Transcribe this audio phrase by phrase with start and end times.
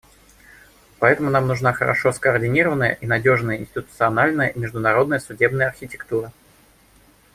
[0.97, 6.33] Поэтому нам нужна хорошо скоординированная и надежная институциональная и международная судебная архитектура.